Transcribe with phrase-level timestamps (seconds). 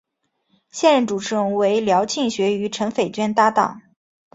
[0.71, 3.83] 现任主持人为廖庆学与陈斐娟搭档。